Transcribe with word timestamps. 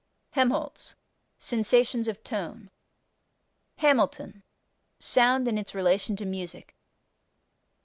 Helmholtz 0.31 0.95
Sensations 1.37 2.07
of 2.07 2.23
Tone. 2.23 2.71
Hamilton 3.75 4.41
Sound 4.97 5.47
and 5.47 5.59
its 5.59 5.75
Relation 5.75 6.15
to 6.15 6.25
Music. 6.25 6.75